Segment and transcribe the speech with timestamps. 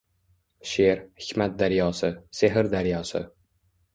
[0.69, 3.21] She’r— hikmat daryosi, sehr daryosi